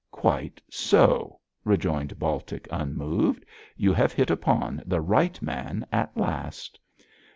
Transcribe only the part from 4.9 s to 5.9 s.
right man